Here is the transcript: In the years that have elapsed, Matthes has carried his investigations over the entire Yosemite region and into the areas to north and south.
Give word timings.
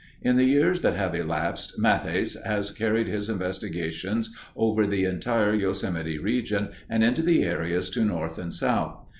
In 0.23 0.35
the 0.35 0.45
years 0.45 0.81
that 0.81 0.95
have 0.95 1.13
elapsed, 1.13 1.77
Matthes 1.77 2.35
has 2.43 2.71
carried 2.71 3.05
his 3.05 3.29
investigations 3.29 4.35
over 4.55 4.87
the 4.87 5.03
entire 5.03 5.53
Yosemite 5.53 6.17
region 6.17 6.69
and 6.89 7.03
into 7.03 7.21
the 7.21 7.43
areas 7.43 7.87
to 7.91 8.03
north 8.03 8.39
and 8.39 8.51
south. 8.51 8.99